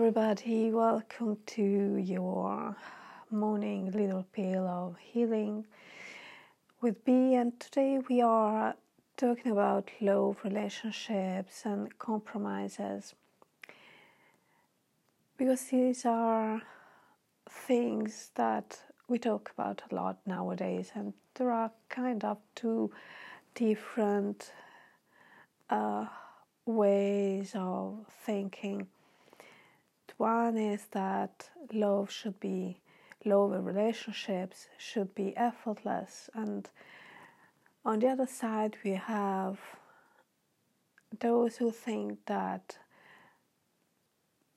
everybody. 0.00 0.70
Welcome 0.70 1.36
to 1.44 1.96
your 1.98 2.74
morning 3.30 3.90
little 3.90 4.24
pill 4.32 4.66
of 4.66 4.96
healing 4.98 5.66
with 6.80 7.04
B. 7.04 7.34
And 7.34 7.60
today 7.60 7.98
we 8.08 8.22
are 8.22 8.76
talking 9.18 9.52
about 9.52 9.90
love 10.00 10.38
relationships 10.42 11.66
and 11.66 11.98
compromises 11.98 13.12
because 15.36 15.64
these 15.64 16.06
are 16.06 16.62
things 17.50 18.30
that 18.36 18.80
we 19.06 19.18
talk 19.18 19.50
about 19.52 19.82
a 19.90 19.94
lot 19.94 20.16
nowadays, 20.24 20.92
and 20.94 21.12
there 21.34 21.50
are 21.50 21.72
kind 21.90 22.24
of 22.24 22.38
two 22.54 22.90
different 23.54 24.50
uh, 25.68 26.06
ways 26.64 27.52
of 27.54 28.06
thinking. 28.24 28.86
One 30.20 30.58
is 30.58 30.84
that 30.90 31.48
love 31.72 32.10
should 32.10 32.38
be, 32.40 32.82
love 33.24 33.52
and 33.52 33.64
relationships 33.64 34.68
should 34.76 35.14
be 35.14 35.34
effortless, 35.34 36.28
and 36.34 36.68
on 37.86 38.00
the 38.00 38.08
other 38.08 38.26
side, 38.26 38.76
we 38.84 38.90
have 38.90 39.58
those 41.20 41.56
who 41.56 41.70
think 41.70 42.18
that 42.26 42.76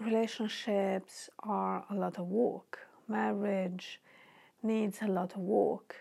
relationships 0.00 1.30
are 1.38 1.84
a 1.88 1.94
lot 1.94 2.18
of 2.18 2.26
work, 2.26 2.80
marriage 3.06 4.00
needs 4.64 4.98
a 5.00 5.06
lot 5.06 5.34
of 5.36 5.42
work. 5.42 5.94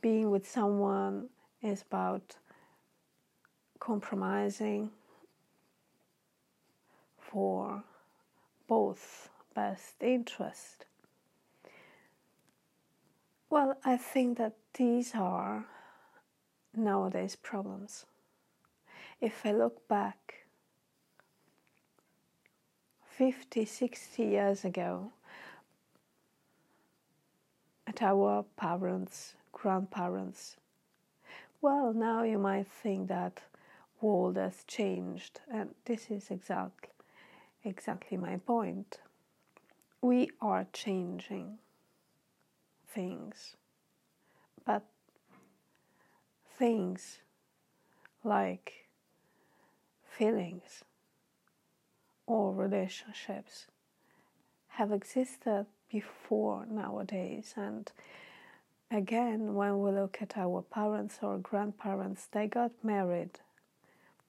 Being 0.00 0.30
with 0.30 0.48
someone 0.48 1.28
is 1.60 1.82
about 1.82 2.36
compromising 3.80 4.92
for 7.18 7.82
both 8.68 9.30
best 9.54 9.94
interest. 10.00 10.84
Well, 13.50 13.78
I 13.84 13.96
think 13.96 14.38
that 14.38 14.52
these 14.74 15.14
are 15.14 15.64
nowadays 16.76 17.34
problems. 17.34 18.04
If 19.20 19.44
I 19.44 19.52
look 19.52 19.88
back 19.88 20.46
50, 23.16 23.64
60 23.64 24.22
years 24.22 24.64
ago 24.64 25.12
at 27.86 28.02
our 28.02 28.44
parents, 28.56 29.34
grandparents, 29.50 30.56
well, 31.60 31.92
now 31.92 32.22
you 32.22 32.38
might 32.38 32.68
think 32.68 33.08
that 33.08 33.40
world 34.00 34.36
has 34.36 34.62
changed, 34.68 35.40
and 35.50 35.74
this 35.86 36.10
is 36.10 36.30
exactly 36.30 36.97
exactly 37.64 38.16
my 38.16 38.36
point. 38.38 38.98
We 40.00 40.30
are 40.40 40.66
changing 40.72 41.58
things, 42.86 43.56
but 44.64 44.84
things 46.56 47.18
like 48.24 48.86
feelings 50.08 50.82
or 52.26 52.52
relationships 52.52 53.66
have 54.68 54.92
existed 54.92 55.66
before 55.90 56.66
nowadays. 56.66 57.54
And 57.56 57.90
again 58.90 59.54
when 59.54 59.80
we 59.80 59.90
look 59.90 60.18
at 60.20 60.36
our 60.36 60.62
parents 60.62 61.18
or 61.22 61.38
grandparents 61.38 62.26
they 62.30 62.46
got 62.46 62.72
married. 62.82 63.40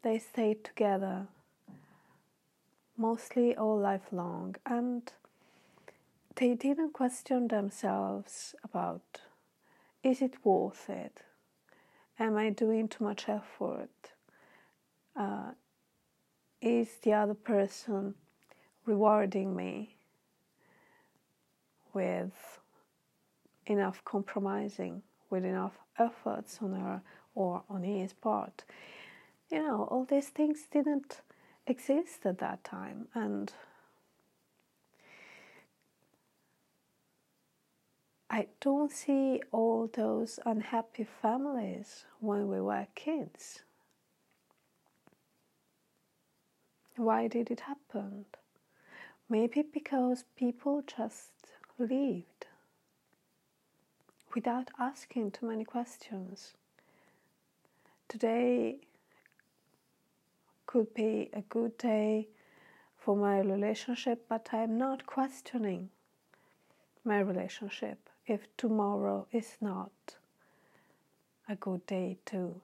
They 0.02 0.20
stayed 0.20 0.64
together 0.64 1.28
mostly 3.00 3.56
all 3.56 3.80
life 3.80 4.12
long 4.12 4.56
and 4.66 5.14
they 6.36 6.54
didn't 6.54 6.94
question 6.94 7.48
themselves 7.48 8.54
about 8.64 9.22
is 10.04 10.22
it 10.22 10.36
worth 10.44 10.90
it 10.90 11.22
am 12.20 12.36
i 12.38 12.50
doing 12.50 12.88
too 12.88 13.04
much 13.04 13.28
effort 13.30 13.90
uh, 15.16 15.52
is 16.62 16.90
the 17.04 17.14
other 17.14 17.34
person 17.34 18.14
rewarding 18.86 19.56
me 19.56 19.96
with 21.94 22.60
enough 23.66 24.04
compromising, 24.04 25.02
with 25.30 25.46
enough 25.46 25.78
efforts 25.98 26.60
on 26.62 26.74
her 26.74 27.02
or 27.36 27.64
on 27.70 27.84
his 27.84 28.14
part? 28.14 28.64
You 29.50 29.64
know, 29.64 29.88
all 29.90 30.06
these 30.06 30.30
things 30.30 30.68
didn't 30.72 31.22
exist 31.70 32.26
at 32.26 32.40
that 32.40 32.64
time, 32.64 33.08
and 33.14 33.54
I 38.30 38.48
don't 38.62 38.92
see 38.92 39.42
all 39.52 39.90
those 39.92 40.40
unhappy 40.46 41.06
families 41.22 42.06
when 42.20 42.48
we 42.48 42.62
were 42.62 42.88
kids. 42.96 43.64
Why 46.96 47.28
did 47.28 47.50
it 47.50 47.62
happen? 47.62 48.26
Maybe 49.30 49.62
because 49.62 50.26
people 50.36 50.84
just 50.86 51.32
lived 51.78 52.48
without 54.36 54.70
asking 54.80 55.32
too 55.32 55.48
many 55.48 55.64
questions. 55.64 56.54
Today 58.08 58.80
could 60.70 60.94
be 60.94 61.32
a 61.34 61.42
good 61.42 61.76
day 61.80 62.28
for 62.96 63.16
my 63.16 63.40
relationship, 63.40 64.26
but 64.30 64.50
I'm 64.54 64.78
not 64.78 65.04
questioning 65.08 65.90
my 67.04 67.20
relationship 67.22 67.98
if 68.28 68.42
tomorrow 68.56 69.26
is 69.32 69.58
not 69.60 70.18
a 71.48 71.56
good 71.56 71.84
day 71.88 72.20
too. 72.24 72.62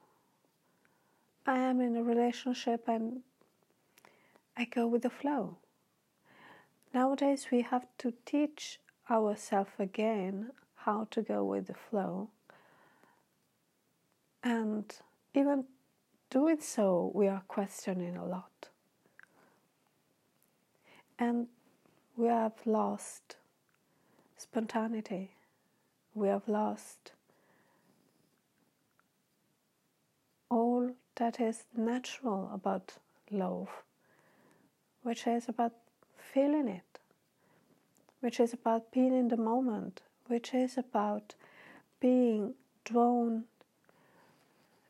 I 1.48 1.58
am 1.58 1.82
in 1.82 1.98
a 1.98 2.04
relationship 2.04 2.88
and 2.88 3.22
I 4.56 4.66
go 4.66 4.86
with 4.86 5.02
the 5.02 5.10
flow. 5.10 5.58
Nowadays, 6.94 7.48
we 7.52 7.64
have 7.64 7.88
to 7.98 8.14
teach 8.24 8.80
ourselves 9.10 9.72
again 9.80 10.52
how 10.76 11.08
to 11.10 11.24
go 11.24 11.44
with 11.44 11.66
the 11.66 11.80
flow. 11.90 12.30
And 14.44 14.94
even 15.34 15.66
doing 16.30 16.60
so, 16.60 17.12
we 17.14 17.28
are 17.28 17.44
questioning 17.48 18.16
a 18.18 18.26
lot. 18.26 18.70
And 21.18 21.48
we 22.18 22.28
have 22.28 22.54
lost 22.66 23.38
spontaneity. 24.38 25.32
We 26.14 26.28
have 26.28 26.48
lost 26.48 27.12
all 30.50 30.92
that 31.16 31.40
is 31.40 31.64
natural 31.76 32.50
about 32.54 32.94
love 33.32 33.70
which 35.06 35.28
is 35.28 35.48
about 35.48 35.72
feeling 36.18 36.68
it, 36.68 37.00
which 38.22 38.40
is 38.40 38.54
about 38.54 38.92
being 38.92 39.14
in 39.14 39.28
the 39.28 39.38
moment, 39.38 40.02
which 40.26 40.52
is 40.52 40.80
about 40.80 41.36
being 42.00 42.56
drawn 42.84 43.44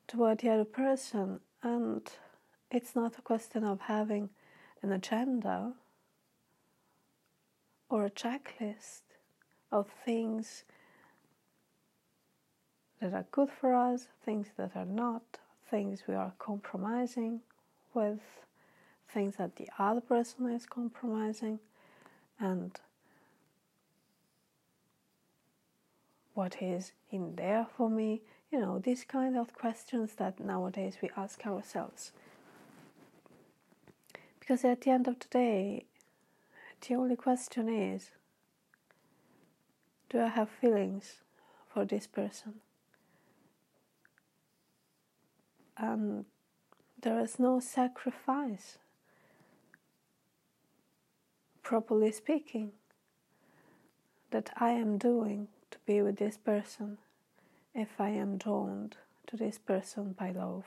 toward 0.08 0.40
the 0.40 0.50
other 0.50 0.66
person. 0.66 1.40
And 1.64 2.02
it's 2.72 2.96
not 2.96 3.18
a 3.18 3.22
question 3.22 3.64
of 3.64 3.82
having 3.82 4.30
an 4.82 4.92
agenda 4.92 5.74
or 7.90 8.06
a 8.06 8.10
checklist 8.10 9.02
of 9.72 9.88
things 10.04 10.64
that 13.02 13.14
are 13.14 13.26
good 13.32 13.50
for 13.50 13.76
us, 13.76 14.08
things 14.24 14.48
that 14.58 14.72
are 14.76 14.86
not, 14.86 15.40
things 15.70 16.04
we 16.08 16.14
are 16.16 16.34
compromising 16.40 17.42
with 17.94 18.20
things 19.10 19.36
that 19.38 19.56
the 19.56 19.70
other 19.80 20.02
person 20.02 20.50
is 20.50 20.66
compromising 20.66 21.60
and 22.40 22.80
what 26.34 26.62
is 26.62 26.92
in 27.12 27.36
there 27.36 27.66
for 27.78 27.90
me 27.90 28.22
you 28.56 28.62
know 28.62 28.80
these 28.80 29.04
kind 29.04 29.38
of 29.38 29.54
questions 29.54 30.14
that 30.16 30.40
nowadays 30.40 30.96
we 31.02 31.10
ask 31.18 31.46
ourselves. 31.46 32.14
Because 34.40 34.64
at 34.64 34.82
the 34.82 34.92
end 34.92 35.10
of 35.10 35.20
the 35.20 35.28
day 35.30 35.86
the 36.88 36.96
only 36.96 37.18
question 37.18 37.68
is 37.68 38.12
do 40.10 40.22
i 40.22 40.28
have 40.28 40.50
feelings 40.50 41.16
for 41.68 41.84
this 41.84 42.08
person? 42.08 42.54
And 45.78 46.24
there 47.02 47.20
is 47.20 47.38
no 47.38 47.60
sacrifice 47.60 48.78
properly 51.62 52.12
speaking, 52.12 52.72
that 54.32 54.52
I 54.56 54.70
am 54.70 54.98
doing 54.98 55.48
to 55.72 55.78
be 55.86 56.02
with 56.02 56.18
this 56.18 56.38
person 56.38 57.00
if 57.76 58.00
I 58.00 58.10
am 58.10 58.38
drawn 58.38 58.94
to 59.28 59.38
this 59.38 59.58
person 59.58 60.16
by 60.18 60.32
love. 60.32 60.66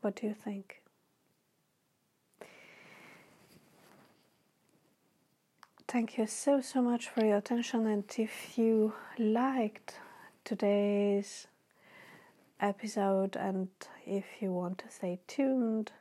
What 0.00 0.16
do 0.16 0.26
you 0.26 0.34
think? 0.34 0.84
thank 5.94 6.18
you 6.18 6.26
so 6.26 6.60
so 6.60 6.82
much 6.82 7.08
for 7.08 7.24
your 7.24 7.36
attention 7.36 7.86
and 7.86 8.02
if 8.18 8.58
you 8.58 8.92
liked 9.16 10.00
today's 10.42 11.46
episode 12.58 13.36
and 13.36 13.68
if 14.04 14.24
you 14.40 14.50
want 14.50 14.76
to 14.76 14.90
stay 14.90 15.20
tuned 15.28 15.92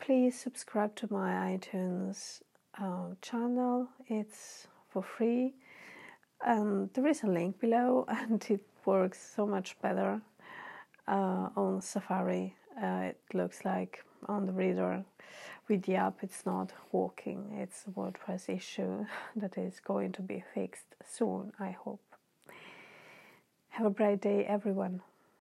please 0.00 0.40
subscribe 0.40 0.94
to 0.94 1.06
my 1.12 1.32
itunes 1.58 2.40
uh, 2.80 3.08
channel 3.20 3.88
it's 4.06 4.68
for 4.90 5.02
free 5.02 5.52
and 6.44 6.90
there 6.94 7.06
is 7.06 7.22
a 7.22 7.26
link 7.26 7.58
below 7.60 8.04
and 8.08 8.44
it 8.50 8.64
works 8.84 9.18
so 9.34 9.46
much 9.46 9.76
better 9.82 10.20
uh, 11.06 11.48
on 11.56 11.80
safari. 11.80 12.54
Uh, 12.82 13.10
it 13.10 13.20
looks 13.34 13.64
like 13.64 14.04
on 14.28 14.46
the 14.46 14.52
reader. 14.52 15.04
With 15.68 15.82
the 15.82 15.96
app 15.96 16.18
it's 16.22 16.46
not 16.46 16.72
working. 16.92 17.58
It's 17.60 17.84
a 17.86 17.90
wordpress 17.90 18.48
issue 18.48 19.04
that 19.36 19.58
is 19.58 19.80
going 19.80 20.12
to 20.12 20.22
be 20.22 20.42
fixed 20.54 20.94
soon 21.04 21.52
i 21.60 21.70
hope. 21.70 22.02
Have 23.70 23.86
a 23.86 23.90
bright 23.90 24.20
day 24.20 24.44
everyone 24.44 25.02